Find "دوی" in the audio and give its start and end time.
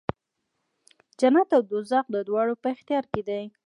2.27-2.51